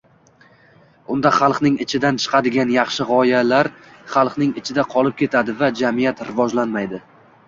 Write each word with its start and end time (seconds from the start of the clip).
unda 1.15 1.31
xalqning 1.33 1.73
ichidan 1.83 2.15
chiqadigan 2.23 2.71
yaxshi 2.75 3.05
g‘oyalar 3.09 3.69
xalqning 4.13 4.55
ichida 4.63 4.87
qolib 4.95 5.13
ketadi 5.21 5.55
va 5.61 5.71
jamiyat 5.83 6.25
rivojlanmaydi. 6.31 7.03